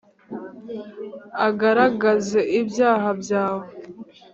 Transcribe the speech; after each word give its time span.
agaragaze 1.47 2.39
ibyaha 2.59 3.09
byawe! 3.21 3.65